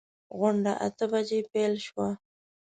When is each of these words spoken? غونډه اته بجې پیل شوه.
غونډه 0.37 0.73
اته 0.87 1.05
بجې 1.11 1.39
پیل 1.51 1.73
شوه. 1.85 2.07